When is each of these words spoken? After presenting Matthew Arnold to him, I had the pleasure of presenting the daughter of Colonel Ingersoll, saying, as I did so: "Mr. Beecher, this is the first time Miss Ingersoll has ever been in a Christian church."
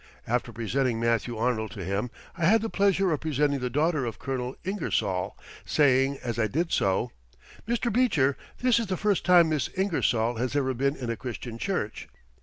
After 0.25 0.51
presenting 0.51 0.99
Matthew 0.99 1.37
Arnold 1.37 1.69
to 1.73 1.85
him, 1.85 2.09
I 2.35 2.45
had 2.45 2.63
the 2.63 2.71
pleasure 2.71 3.11
of 3.11 3.19
presenting 3.19 3.59
the 3.59 3.69
daughter 3.69 4.03
of 4.03 4.17
Colonel 4.17 4.55
Ingersoll, 4.65 5.37
saying, 5.63 6.17
as 6.23 6.39
I 6.39 6.47
did 6.47 6.71
so: 6.71 7.11
"Mr. 7.67 7.93
Beecher, 7.93 8.35
this 8.63 8.79
is 8.79 8.87
the 8.87 8.97
first 8.97 9.23
time 9.25 9.49
Miss 9.49 9.69
Ingersoll 9.77 10.37
has 10.37 10.55
ever 10.55 10.73
been 10.73 10.95
in 10.95 11.11
a 11.11 11.15
Christian 11.15 11.59
church." 11.59 12.07